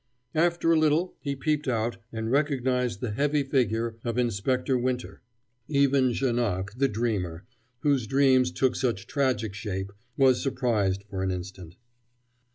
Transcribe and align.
After 0.33 0.71
a 0.71 0.79
little 0.79 1.13
he 1.19 1.35
peeped 1.35 1.67
out 1.67 1.97
and 2.11 2.31
recognized 2.31 3.01
the 3.01 3.11
heavy 3.11 3.43
figure 3.43 3.97
of 4.03 4.17
Inspector 4.17 4.75
Winter. 4.75 5.21
Even 5.67 6.11
Janoc, 6.11 6.71
the 6.75 6.87
dreamer, 6.87 7.45
whose 7.81 8.07
dreams 8.07 8.49
took 8.51 8.75
such 8.75 9.05
tragic 9.05 9.53
shape, 9.53 9.91
was 10.17 10.41
surprised 10.41 11.03
for 11.07 11.21
an 11.21 11.29
instant. 11.29 11.75